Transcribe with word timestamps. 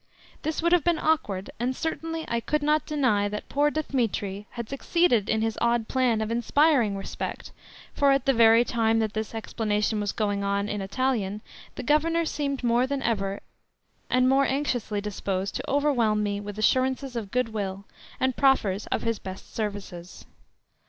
This 0.41 0.63
would 0.63 0.71
have 0.71 0.83
been 0.83 0.97
awkward, 0.97 1.51
and 1.59 1.75
certainly 1.75 2.25
I 2.27 2.39
could 2.39 2.63
not 2.63 2.87
deny 2.87 3.27
that 3.27 3.47
poor 3.49 3.69
Dthemetri 3.69 4.47
had 4.49 4.67
succeeded 4.67 5.29
in 5.29 5.43
his 5.43 5.59
odd 5.61 5.87
plan 5.87 6.21
of 6.21 6.31
inspiring 6.31 6.97
respect, 6.97 7.51
for 7.93 8.09
at 8.11 8.25
the 8.25 8.33
very 8.33 8.65
time 8.65 8.97
that 8.97 9.13
this 9.13 9.35
explanation 9.35 9.99
was 9.99 10.11
going 10.11 10.43
on 10.43 10.67
in 10.67 10.81
Italian 10.81 11.41
the 11.75 11.83
Governor 11.83 12.25
seemed 12.25 12.63
more 12.63 12.87
than 12.87 13.03
ever, 13.03 13.41
and 14.09 14.27
more 14.27 14.47
anxiously, 14.47 15.01
disposed 15.01 15.53
to 15.53 15.69
overwhelm 15.69 16.23
me 16.23 16.39
with 16.41 16.57
assurances 16.57 17.15
of 17.15 17.29
goodwill, 17.29 17.85
and 18.19 18.35
proffers 18.35 18.87
of 18.87 19.03
his 19.03 19.19
best 19.19 19.53
services. 19.53 20.25